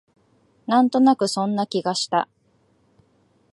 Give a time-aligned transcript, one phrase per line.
[0.65, 2.27] なんとなくそんな気がした